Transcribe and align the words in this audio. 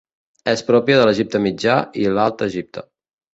És 0.53 0.63
pròpia 0.69 0.97
de 0.99 1.03
l'Egipte 1.09 1.41
mitjà 1.43 1.75
i 2.05 2.07
l'alt 2.15 2.43
Egipte. 2.49 2.87